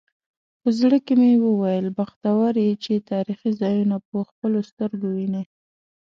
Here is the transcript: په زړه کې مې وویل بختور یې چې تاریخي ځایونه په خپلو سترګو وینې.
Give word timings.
په 0.61 0.69
زړه 0.79 0.97
کې 1.05 1.13
مې 1.21 1.31
وویل 1.45 1.85
بختور 1.99 2.53
یې 2.65 2.71
چې 2.83 3.05
تاریخي 3.11 3.51
ځایونه 3.61 3.95
په 4.09 4.17
خپلو 4.29 4.59
سترګو 4.69 5.07
وینې. 5.17 5.43